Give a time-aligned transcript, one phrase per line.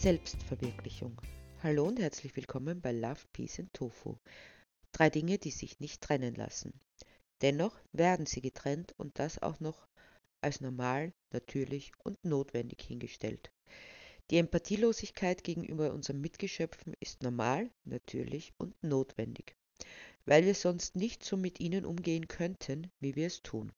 [0.00, 1.20] Selbstverwirklichung.
[1.62, 4.16] Hallo und herzlich willkommen bei Love, Peace and Tofu.
[4.92, 6.72] Drei Dinge, die sich nicht trennen lassen.
[7.42, 9.86] Dennoch werden sie getrennt und das auch noch
[10.40, 13.52] als normal, natürlich und notwendig hingestellt.
[14.30, 19.54] Die Empathielosigkeit gegenüber unseren Mitgeschöpfen ist normal, natürlich und notwendig,
[20.24, 23.70] weil wir sonst nicht so mit ihnen umgehen könnten, wie wir es tun.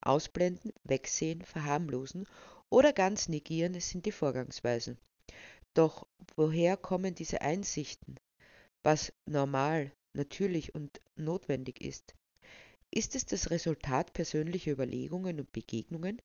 [0.00, 2.26] Ausblenden, wegsehen, verharmlosen
[2.70, 4.96] oder ganz negieren sind die Vorgangsweisen.
[5.76, 8.18] Doch woher kommen diese Einsichten,
[8.82, 12.14] was normal, natürlich und notwendig ist?
[12.90, 16.22] Ist es das Resultat persönlicher Überlegungen und Begegnungen?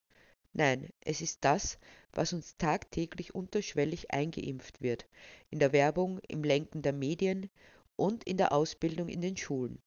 [0.54, 1.78] Nein, es ist das,
[2.12, 5.06] was uns tagtäglich unterschwellig eingeimpft wird,
[5.50, 7.50] in der Werbung, im Lenken der Medien
[7.96, 9.82] und in der Ausbildung in den Schulen.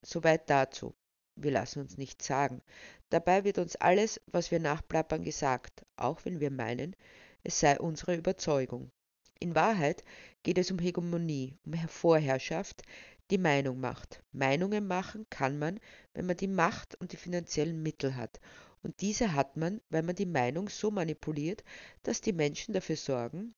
[0.00, 0.94] Soweit dazu.
[1.34, 2.62] Wir lassen uns nichts sagen.
[3.10, 6.94] Dabei wird uns alles, was wir nachplappern, gesagt, auch wenn wir meinen,
[7.42, 8.92] es sei unsere Überzeugung.
[9.40, 10.02] In Wahrheit
[10.42, 12.82] geht es um Hegemonie, um Vorherrschaft,
[13.30, 14.22] die Meinung macht.
[14.32, 15.78] Meinungen machen kann man,
[16.14, 18.40] wenn man die Macht und die finanziellen Mittel hat.
[18.82, 21.62] Und diese hat man, weil man die Meinung so manipuliert,
[22.02, 23.54] dass die Menschen dafür sorgen,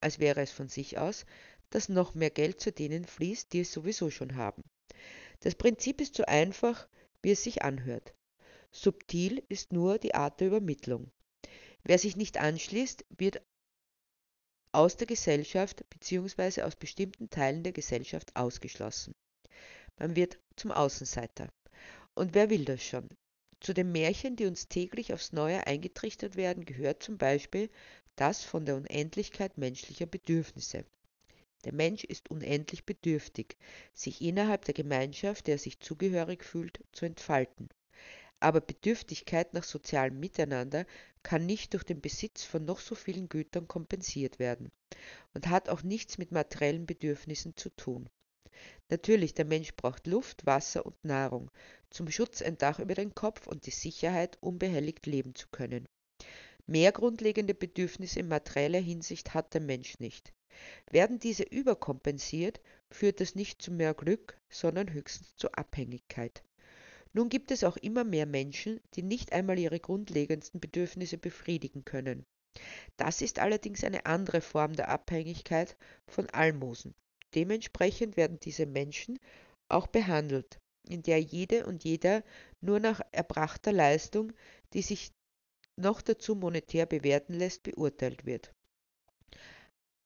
[0.00, 1.24] als wäre es von sich aus,
[1.70, 4.62] dass noch mehr Geld zu denen fließt, die es sowieso schon haben.
[5.40, 6.86] Das Prinzip ist so einfach,
[7.22, 8.14] wie es sich anhört.
[8.70, 11.10] Subtil ist nur die Art der Übermittlung.
[11.82, 13.40] Wer sich nicht anschließt, wird
[14.74, 16.62] aus der Gesellschaft bzw.
[16.62, 19.14] aus bestimmten Teilen der Gesellschaft ausgeschlossen.
[19.98, 21.48] Man wird zum Außenseiter.
[22.14, 23.08] Und wer will das schon?
[23.60, 27.70] Zu den Märchen, die uns täglich aufs Neue eingetrichtert werden, gehört zum Beispiel
[28.16, 30.84] das von der Unendlichkeit menschlicher Bedürfnisse.
[31.64, 33.56] Der Mensch ist unendlich bedürftig,
[33.94, 37.68] sich innerhalb der Gemeinschaft, der er sich zugehörig fühlt, zu entfalten.
[38.44, 40.84] Aber Bedürftigkeit nach sozialem Miteinander
[41.22, 44.70] kann nicht durch den Besitz von noch so vielen Gütern kompensiert werden
[45.32, 48.10] und hat auch nichts mit materiellen Bedürfnissen zu tun.
[48.90, 51.50] Natürlich, der Mensch braucht Luft, Wasser und Nahrung,
[51.88, 55.88] zum Schutz ein Dach über den Kopf und die Sicherheit, unbehelligt leben zu können.
[56.66, 60.34] Mehr grundlegende Bedürfnisse in materieller Hinsicht hat der Mensch nicht.
[60.90, 62.60] Werden diese überkompensiert,
[62.90, 66.42] führt das nicht zu mehr Glück, sondern höchstens zu Abhängigkeit.
[67.16, 72.26] Nun gibt es auch immer mehr Menschen, die nicht einmal ihre grundlegendsten Bedürfnisse befriedigen können.
[72.96, 75.76] Das ist allerdings eine andere Form der Abhängigkeit
[76.08, 76.92] von Almosen.
[77.36, 79.20] Dementsprechend werden diese Menschen
[79.68, 80.58] auch behandelt,
[80.88, 82.24] in der jede und jeder
[82.60, 84.32] nur nach erbrachter Leistung,
[84.72, 85.12] die sich
[85.76, 88.52] noch dazu monetär bewerten lässt, beurteilt wird.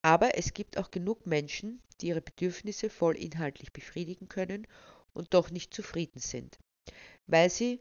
[0.02, 4.66] Aber es gibt auch genug Menschen, die ihre Bedürfnisse voll inhaltlich befriedigen können
[5.14, 6.58] und doch nicht zufrieden sind
[7.26, 7.80] weil sie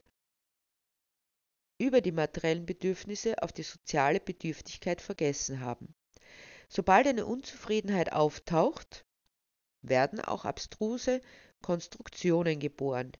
[1.79, 5.93] über die materiellen Bedürfnisse auf die soziale Bedürftigkeit vergessen haben.
[6.69, 9.05] Sobald eine Unzufriedenheit auftaucht,
[9.81, 11.21] werden auch abstruse
[11.61, 13.11] Konstruktionen geboren,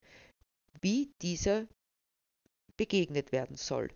[0.82, 1.68] wie dieser
[2.76, 3.90] begegnet werden soll.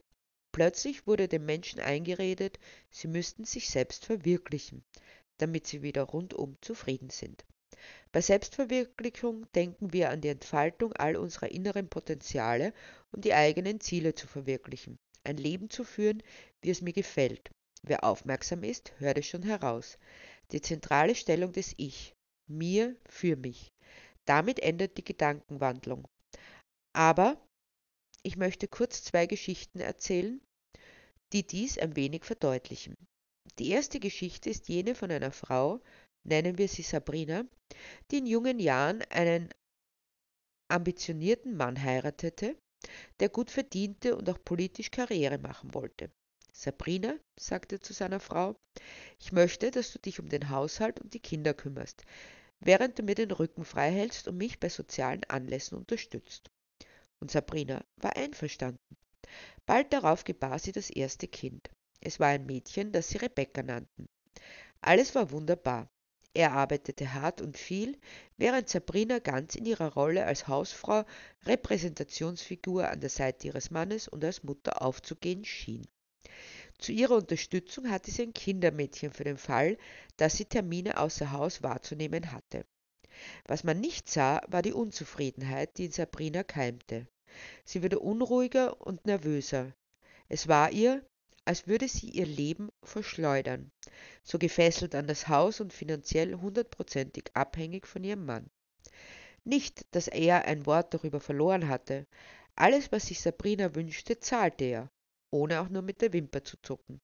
[0.51, 2.59] Plötzlich wurde den Menschen eingeredet,
[2.89, 4.83] sie müssten sich selbst verwirklichen,
[5.37, 7.45] damit sie wieder rundum zufrieden sind.
[8.11, 12.73] Bei Selbstverwirklichung denken wir an die Entfaltung all unserer inneren Potenziale,
[13.11, 16.21] um die eigenen Ziele zu verwirklichen, ein Leben zu führen,
[16.61, 17.51] wie es mir gefällt.
[17.83, 19.97] Wer aufmerksam ist, hört es schon heraus.
[20.51, 22.13] Die zentrale Stellung des Ich,
[22.47, 23.71] mir für mich.
[24.25, 26.07] Damit endet die Gedankenwandlung.
[26.93, 27.41] Aber
[28.23, 30.41] ich möchte kurz zwei Geschichten erzählen,
[31.33, 32.95] die dies ein wenig verdeutlichen.
[33.57, 35.81] Die erste Geschichte ist jene von einer Frau,
[36.23, 37.43] nennen wir sie Sabrina,
[38.09, 39.49] die in jungen Jahren einen
[40.69, 42.57] ambitionierten Mann heiratete,
[43.19, 46.11] der gut verdiente und auch politisch Karriere machen wollte.
[46.53, 48.55] Sabrina sagte zu seiner Frau,
[49.19, 52.03] ich möchte, dass du dich um den Haushalt und die Kinder kümmerst,
[52.59, 56.51] während du mir den Rücken frei hältst und mich bei sozialen Anlässen unterstützt.
[57.19, 58.97] Und Sabrina war einverstanden.
[59.65, 61.69] Bald darauf gebar sie das erste Kind.
[62.01, 64.09] Es war ein Mädchen, das sie Rebecca nannten.
[64.81, 65.89] Alles war wunderbar.
[66.33, 67.97] Er arbeitete hart und viel,
[68.37, 71.03] während Sabrina ganz in ihrer Rolle als Hausfrau,
[71.45, 75.85] Repräsentationsfigur an der Seite ihres Mannes und als Mutter aufzugehen schien.
[76.77, 79.77] Zu ihrer Unterstützung hatte sie ein Kindermädchen für den Fall,
[80.17, 82.65] dass sie Termine außer Haus wahrzunehmen hatte.
[83.45, 87.07] Was man nicht sah, war die Unzufriedenheit, die in Sabrina keimte.
[87.65, 89.73] Sie wurde unruhiger und nervöser.
[90.29, 91.05] Es war ihr,
[91.51, 93.73] als würde sie ihr Leben verschleudern,
[94.23, 98.49] so gefesselt an das Haus und finanziell hundertprozentig abhängig von ihrem Mann.
[99.43, 102.07] Nicht, dass er ein Wort darüber verloren hatte.
[102.55, 104.91] Alles, was sich Sabrina wünschte, zahlte er.
[105.29, 107.01] ohne auch nur mit der Wimper zu zucken.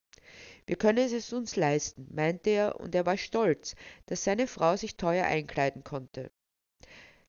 [0.65, 4.95] Wir können es uns leisten, meinte er, und er war stolz, dass seine Frau sich
[4.95, 6.31] teuer einkleiden konnte.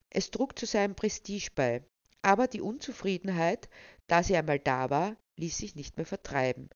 [0.09, 1.83] Es trug zu seinem Prestige bei,
[2.23, 3.69] aber die Unzufriedenheit,
[4.07, 6.71] da sie einmal da war, ließ sich nicht mehr vertreiben.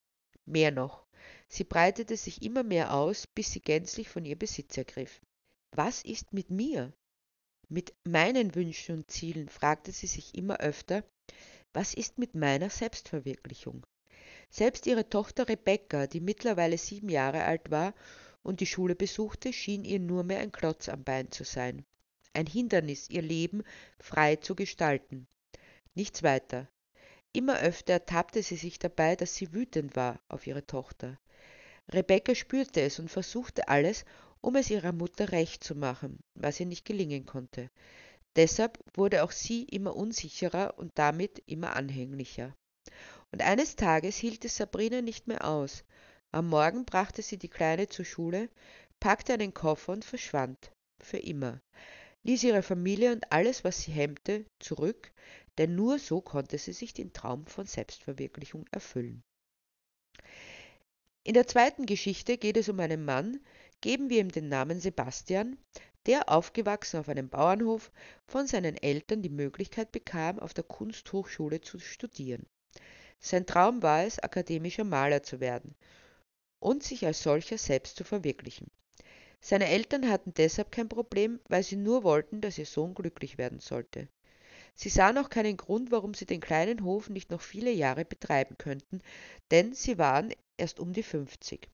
[0.45, 1.05] Mehr noch,
[1.47, 5.21] sie breitete sich immer mehr aus, bis sie gänzlich von ihr Besitz ergriff.
[5.71, 6.93] Was ist mit mir?
[7.69, 11.03] Mit meinen Wünschen und Zielen fragte sie sich immer öfter,
[11.73, 13.85] was ist mit meiner Selbstverwirklichung?
[14.49, 17.95] Selbst ihre Tochter Rebecca, die mittlerweile sieben Jahre alt war
[18.43, 21.85] und die Schule besuchte, schien ihr nur mehr ein Klotz am Bein zu sein,
[22.33, 23.63] ein Hindernis, ihr Leben
[23.97, 25.27] frei zu gestalten.
[25.95, 26.67] Nichts weiter.
[27.33, 31.19] Immer öfter ertappte sie sich dabei, dass sie wütend war auf ihre Tochter.
[31.91, 34.05] Rebecca spürte es und versuchte alles,
[34.39, 37.71] um es ihrer Mutter recht zu machen, was ihr nicht gelingen konnte.
[38.35, 42.55] Deshalb wurde auch sie immer unsicherer und damit immer anhänglicher.
[43.31, 45.83] Und eines Tages hielt es Sabrina nicht mehr aus.
[46.31, 48.49] Am Morgen brachte sie die Kleine zur Schule,
[48.99, 50.71] packte einen Koffer und verschwand.
[51.01, 51.61] Für immer.
[52.23, 55.11] Ließ ihre Familie und alles, was sie hemmte, zurück,
[55.57, 59.23] denn nur so konnte sie sich den Traum von Selbstverwirklichung erfüllen.
[61.23, 63.39] In der zweiten Geschichte geht es um einen Mann,
[63.81, 65.57] geben wir ihm den Namen Sebastian,
[66.05, 67.91] der aufgewachsen auf einem Bauernhof
[68.27, 72.45] von seinen Eltern die Möglichkeit bekam, auf der Kunsthochschule zu studieren.
[73.19, 75.75] Sein Traum war es, akademischer Maler zu werden
[76.59, 78.69] und sich als solcher selbst zu verwirklichen.
[79.39, 83.59] Seine Eltern hatten deshalb kein Problem, weil sie nur wollten, dass ihr Sohn glücklich werden
[83.59, 84.07] sollte.
[84.75, 88.57] Sie sahen auch keinen Grund, warum sie den kleinen Hof nicht noch viele Jahre betreiben
[88.57, 89.01] könnten,
[89.51, 91.69] denn sie waren erst um die 50.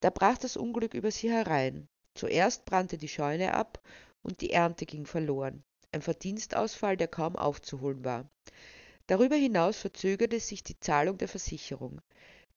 [0.00, 1.88] Da brach das Unglück über sie herein.
[2.14, 3.80] Zuerst brannte die Scheune ab
[4.22, 5.64] und die Ernte ging verloren.
[5.92, 8.28] Ein Verdienstausfall, der kaum aufzuholen war.
[9.06, 12.00] Darüber hinaus verzögerte sich die Zahlung der Versicherung.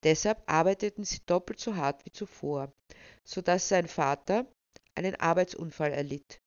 [0.03, 2.71] Deshalb arbeiteten sie doppelt so hart wie zuvor,
[3.23, 4.45] so dass sein Vater
[4.93, 6.39] einen Arbeitsunfall erlitt.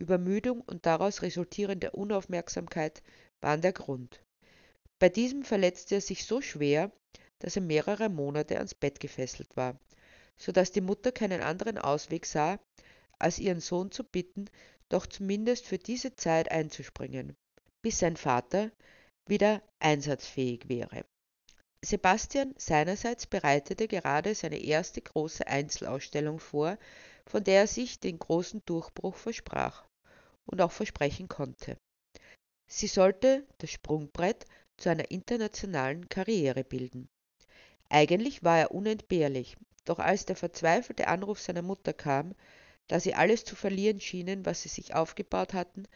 [0.00, 3.02] Übermüdung und daraus resultierende Unaufmerksamkeit
[3.40, 4.22] waren der Grund.
[5.00, 6.92] Bei diesem verletzte er sich so schwer,
[7.40, 9.76] dass er mehrere Monate ans Bett gefesselt war,
[10.36, 12.60] so dass die Mutter keinen anderen Ausweg sah,
[13.18, 14.46] als ihren Sohn zu bitten,
[14.88, 17.36] doch zumindest für diese Zeit einzuspringen,
[17.82, 18.70] bis sein Vater
[19.26, 21.04] wieder einsatzfähig wäre.
[21.84, 26.78] Sebastian seinerseits bereitete gerade seine erste große Einzelausstellung vor,
[27.26, 29.87] von der er sich den großen Durchbruch versprach
[30.50, 31.76] und auch versprechen konnte.
[32.66, 34.44] Sie sollte das Sprungbrett
[34.76, 37.08] zu einer internationalen Karriere bilden.
[37.88, 42.34] Eigentlich war er unentbehrlich, doch als der verzweifelte Anruf seiner Mutter kam,
[42.86, 45.86] da sie alles zu verlieren schienen, was sie sich aufgebaut hatten,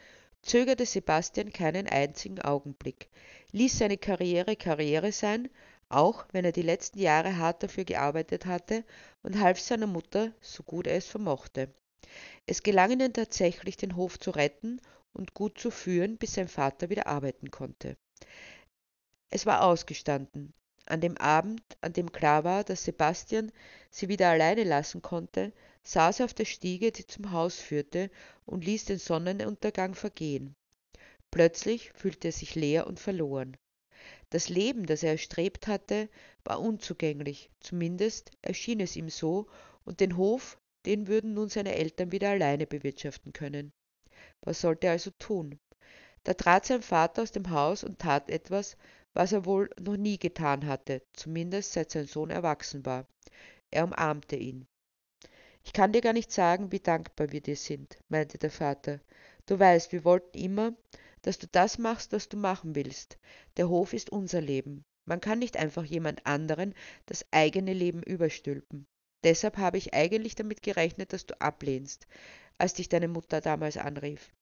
[0.42, 3.08] zögerte Sebastian keinen einzigen Augenblick,
[3.52, 5.48] ließ seine Karriere Karriere sein,
[5.88, 8.84] auch wenn er die letzten Jahre hart dafür gearbeitet hatte,
[9.22, 11.72] und half seiner Mutter, so gut er es vermochte.
[12.46, 14.80] Es gelang ihnen tatsächlich, den Hof zu retten
[15.12, 17.96] und gut zu führen, bis sein Vater wieder arbeiten konnte.
[19.30, 20.52] Es war ausgestanden.
[20.86, 23.52] An dem Abend, an dem klar war, dass Sebastian
[23.90, 25.52] sie wieder alleine lassen konnte,
[25.84, 28.10] saß er auf der Stiege, die zum Haus führte,
[28.44, 30.54] und ließ den Sonnenuntergang vergehen.
[31.30, 33.56] Plötzlich fühlte er sich leer und verloren.
[34.30, 36.08] Das Leben, das er erstrebt hatte,
[36.44, 39.46] war unzugänglich, zumindest erschien es ihm so,
[39.84, 43.72] und den Hof, den würden nun seine Eltern wieder alleine bewirtschaften können.
[44.40, 45.58] Was sollte er also tun?
[46.24, 48.76] Da trat sein Vater aus dem Haus und tat etwas,
[49.14, 53.06] was er wohl noch nie getan hatte, zumindest seit sein Sohn erwachsen war.
[53.70, 54.66] Er umarmte ihn.
[55.64, 59.00] Ich kann dir gar nicht sagen, wie dankbar wir dir sind, meinte der Vater.
[59.46, 60.74] Du weißt, wir wollten immer,
[61.22, 63.18] dass du das machst, was du machen willst.
[63.56, 64.84] Der Hof ist unser Leben.
[65.04, 66.74] Man kann nicht einfach jemand anderen
[67.06, 68.86] das eigene Leben überstülpen.
[69.24, 72.06] Deshalb habe ich eigentlich damit gerechnet, dass du ablehnst,
[72.58, 74.32] als dich deine Mutter damals anrief.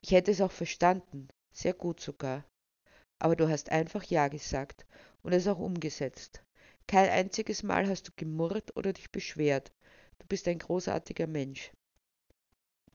[0.00, 2.44] Ich hätte es auch verstanden, sehr gut sogar.
[3.18, 4.86] Aber du hast einfach Ja gesagt
[5.22, 6.42] und es auch umgesetzt.
[6.86, 9.72] Kein einziges Mal hast du gemurrt oder dich beschwert.
[10.18, 11.72] Du bist ein großartiger Mensch.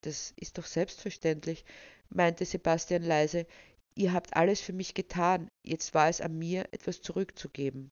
[0.02, 1.64] Das ist doch selbstverständlich,
[2.08, 3.46] meinte Sebastian leise.
[3.94, 7.90] Ihr habt alles für mich getan, jetzt war es an mir, etwas zurückzugeben.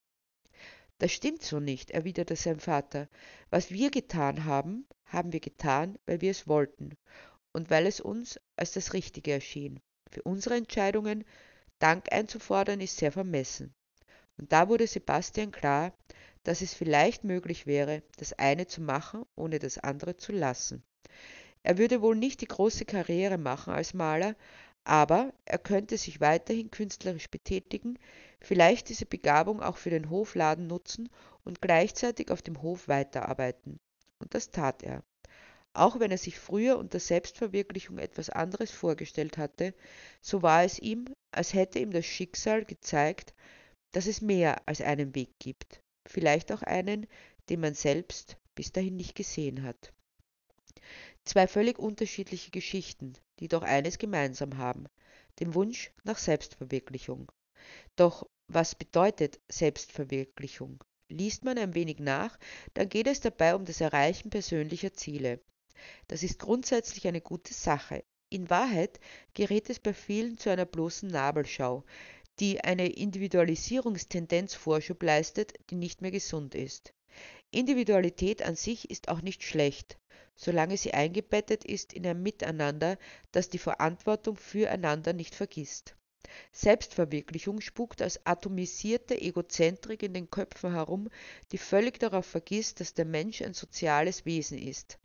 [0.98, 3.08] Das stimmt so nicht, erwiderte sein Vater.
[3.50, 6.96] Was wir getan haben, haben wir getan, weil wir es wollten
[7.52, 9.80] und weil es uns als das Richtige erschien.
[10.10, 11.24] Für unsere Entscheidungen
[11.78, 13.74] Dank einzufordern, ist sehr vermessen.
[14.38, 15.92] Und da wurde Sebastian klar,
[16.42, 20.82] dass es vielleicht möglich wäre, das eine zu machen, ohne das andere zu lassen.
[21.62, 24.36] Er würde wohl nicht die große Karriere machen als Maler,
[24.86, 27.98] Aber er könnte sich weiterhin künstlerisch betätigen,
[28.40, 31.08] vielleicht diese Begabung auch für den Hofladen nutzen
[31.42, 33.80] und gleichzeitig auf dem Hof weiterarbeiten.
[34.20, 35.02] Und das tat er.
[35.74, 39.74] Auch wenn er sich früher unter Selbstverwirklichung etwas anderes vorgestellt hatte,
[40.20, 43.34] so war es ihm, als hätte ihm das Schicksal gezeigt,
[43.90, 47.08] dass es mehr als einen Weg gibt, vielleicht auch einen,
[47.48, 49.92] den man selbst bis dahin nicht gesehen hat.
[51.24, 54.86] Zwei völlig unterschiedliche Geschichten, die doch eines gemeinsam haben,
[55.40, 57.30] den Wunsch nach Selbstverwirklichung.
[57.96, 60.82] Doch was bedeutet Selbstverwirklichung?
[61.08, 62.38] Liest man ein wenig nach,
[62.74, 65.40] dann geht es dabei um das Erreichen persönlicher Ziele.
[66.08, 68.04] Das ist grundsätzlich eine gute Sache.
[68.28, 68.98] In Wahrheit
[69.34, 71.84] gerät es bei vielen zu einer bloßen Nabelschau,
[72.40, 76.92] die eine Individualisierungstendenz Vorschub leistet, die nicht mehr gesund ist.
[77.50, 79.98] Individualität an sich ist auch nicht schlecht,
[80.36, 82.98] solange sie eingebettet ist in ein Miteinander,
[83.32, 85.96] das die Verantwortung füreinander nicht vergisst.
[86.52, 91.08] Selbstverwirklichung spukt als atomisierte Egozentrik in den Köpfen herum,
[91.52, 94.98] die völlig darauf vergisst, dass der Mensch ein soziales Wesen ist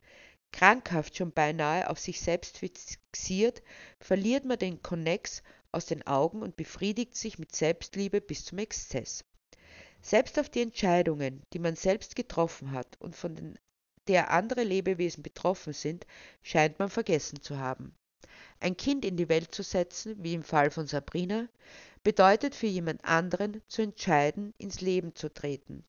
[0.52, 3.62] krankhaft schon beinahe auf sich selbst fixiert,
[4.00, 9.24] verliert man den Konnex aus den Augen und befriedigt sich mit Selbstliebe bis zum Exzess.
[10.02, 13.60] Selbst auf die Entscheidungen, die man selbst getroffen hat und von den,
[14.08, 16.06] der andere Lebewesen betroffen sind,
[16.42, 17.96] scheint man vergessen zu haben.
[18.60, 21.48] Ein Kind in die Welt zu setzen, wie im Fall von Sabrina,
[22.04, 25.84] bedeutet für jemand anderen zu entscheiden, ins Leben zu treten.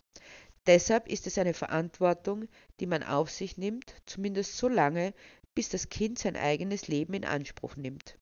[0.66, 2.48] Deshalb ist es eine Verantwortung,
[2.80, 5.12] die man auf sich nimmt, zumindest so lange,
[5.54, 8.16] bis das Kind sein eigenes Leben in Anspruch nimmt.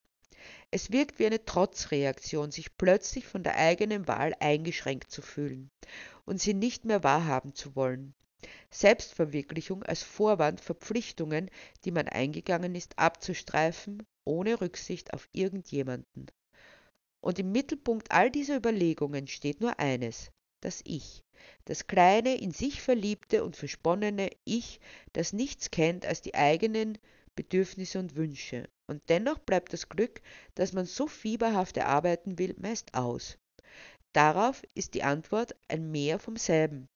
[0.71, 5.71] Es wirkt wie eine Trotzreaktion, sich plötzlich von der eigenen Wahl eingeschränkt zu fühlen
[6.25, 8.15] und sie nicht mehr wahrhaben zu wollen.
[8.71, 11.51] Selbstverwirklichung als Vorwand, Verpflichtungen,
[11.85, 16.27] die man eingegangen ist, abzustreifen, ohne Rücksicht auf irgendjemanden.
[17.21, 20.31] Und im Mittelpunkt all dieser Überlegungen steht nur eines,
[20.63, 21.23] das Ich,
[21.65, 24.81] das kleine, in sich verliebte und versponnene Ich,
[25.13, 26.99] das nichts kennt als die eigenen
[27.35, 28.69] Bedürfnisse und Wünsche.
[28.87, 30.21] Und dennoch bleibt das Glück,
[30.55, 33.39] das man so fieberhaft erarbeiten will, meist aus.
[34.13, 36.89] Darauf ist die Antwort ein Mehr vom selben,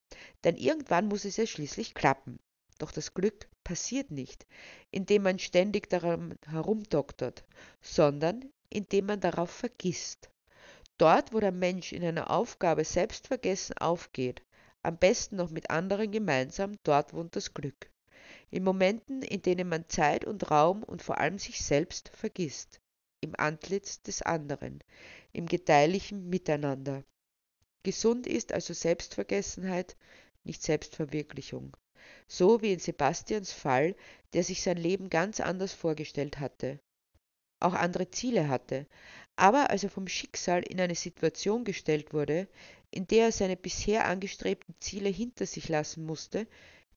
[0.45, 2.39] denn irgendwann muss es ja schließlich klappen.
[2.79, 4.47] Doch das Glück passiert nicht,
[4.91, 7.45] indem man ständig daran herumdoktert,
[7.81, 10.31] sondern indem man darauf vergisst.
[10.99, 14.43] Dort, wo der Mensch in einer Aufgabe selbstvergessen aufgeht,
[14.83, 17.91] am besten noch mit anderen gemeinsam, dort wohnt das Glück.
[18.51, 22.81] In Momenten, in denen man Zeit und Raum und vor allem sich selbst vergisst,
[23.21, 24.81] im Antlitz des anderen,
[25.33, 27.03] im gedeihlichen Miteinander.
[27.85, 29.97] Gesund ist also Selbstvergessenheit,
[30.43, 31.77] nicht Selbstverwirklichung.
[32.27, 33.95] So wie in Sebastians Fall,
[34.33, 36.81] der sich sein Leben ganz anders vorgestellt hatte,
[37.61, 38.87] auch andere Ziele hatte,
[39.37, 42.49] aber als er vom Schicksal in eine Situation gestellt wurde,
[42.91, 46.47] in der er seine bisher angestrebten Ziele hinter sich lassen musste,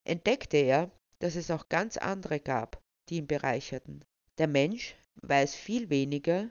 [0.04, 4.04] entdeckte er, dass es auch ganz andere gab, die ihn bereicherten.
[4.38, 6.50] Der Mensch weiß viel weniger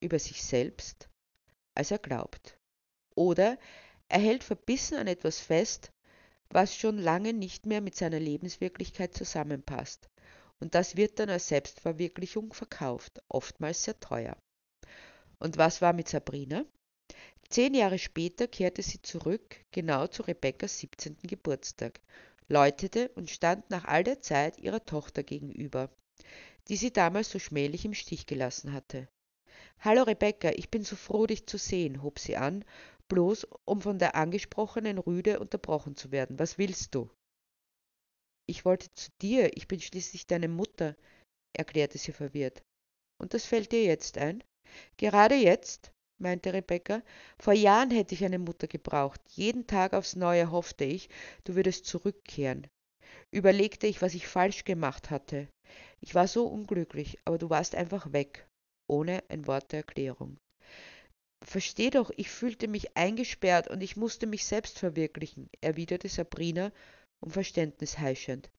[0.00, 1.08] über sich selbst,
[1.74, 2.55] als er glaubt.
[3.16, 3.58] Oder
[4.08, 5.90] er hält verbissen an etwas fest,
[6.50, 10.08] was schon lange nicht mehr mit seiner Lebenswirklichkeit zusammenpasst.
[10.60, 14.36] Und das wird dann als Selbstverwirklichung verkauft, oftmals sehr teuer.
[15.38, 16.64] Und was war mit Sabrina?
[17.48, 21.18] Zehn Jahre später kehrte sie zurück, genau zu Rebekkas 17.
[21.22, 22.00] Geburtstag,
[22.48, 25.90] läutete und stand nach all der Zeit ihrer Tochter gegenüber,
[26.68, 29.08] die sie damals so schmählich im Stich gelassen hatte.
[29.80, 32.64] Hallo Rebecca, ich bin so froh, dich zu sehen, hob sie an,
[33.08, 36.38] bloß um von der angesprochenen Rüde unterbrochen zu werden.
[36.38, 37.10] Was willst du?
[38.48, 40.96] Ich wollte zu dir, ich bin schließlich deine Mutter,
[41.56, 42.62] erklärte sie verwirrt.
[43.20, 44.44] Und das fällt dir jetzt ein?
[44.96, 47.02] Gerade jetzt, meinte Rebecca,
[47.38, 49.20] vor Jahren hätte ich eine Mutter gebraucht.
[49.30, 51.08] Jeden Tag aufs Neue hoffte ich,
[51.44, 52.66] du würdest zurückkehren.
[53.32, 55.48] Überlegte ich, was ich falsch gemacht hatte.
[56.00, 58.46] Ich war so unglücklich, aber du warst einfach weg,
[58.88, 60.38] ohne ein Wort der Erklärung.
[61.42, 66.72] Versteh doch, ich fühlte mich eingesperrt und ich musste mich selbst verwirklichen, erwiderte Sabrina
[67.20, 68.50] um Verständnis heischend.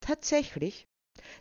[0.00, 0.86] Tatsächlich?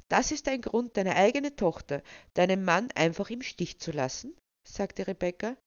[0.07, 2.01] Das ist ein Grund, deine eigene Tochter,
[2.33, 4.35] deinen Mann einfach im Stich zu lassen?
[4.63, 5.57] sagte Rebecca.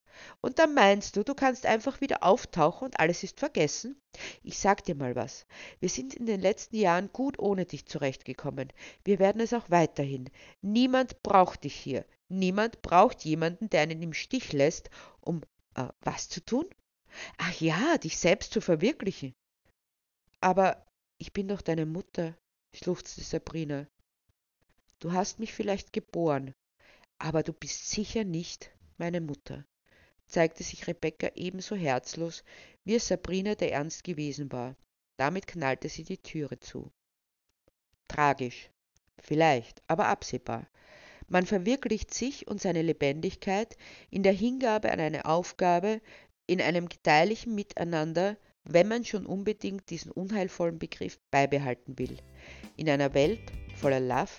[0.40, 4.00] Und dann meinst du, du kannst einfach wieder auftauchen und alles ist vergessen?
[4.42, 5.46] Ich sag dir mal was.
[5.80, 8.72] Wir sind in den letzten Jahren gut ohne dich zurechtgekommen.
[9.04, 10.30] Wir werden es auch weiterhin.
[10.60, 12.04] Niemand braucht dich hier.
[12.28, 15.42] Niemand braucht jemanden, der einen im Stich lässt, um
[15.74, 16.66] äh, was zu tun?
[17.38, 19.34] Ach ja, dich selbst zu verwirklichen.
[20.40, 20.86] Aber
[21.18, 22.36] ich bin doch deine Mutter,
[22.74, 23.88] schluchzte Sabrina.
[25.00, 26.52] Du hast mich vielleicht geboren,
[27.18, 29.64] Aber du bist sicher nicht meine Mutter,
[30.28, 32.44] zeigte sich Rebecca ebenso herzlos,
[32.84, 34.76] wie es Sabrina der Ernst gewesen war.
[35.16, 36.90] Damit knallte sie die Türe zu.
[38.06, 38.70] Tragisch,
[39.18, 40.66] vielleicht, aber absehbar.
[41.26, 43.76] Man verwirklicht sich und seine Lebendigkeit
[44.10, 46.00] in der Hingabe an eine Aufgabe,
[46.46, 52.16] in einem gedeihlichen Miteinander, wenn man schon unbedingt diesen unheilvollen Begriff beibehalten will.
[52.76, 53.40] In einer Welt
[53.76, 54.30] voller Love,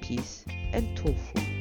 [0.00, 1.51] Peace and Tofu.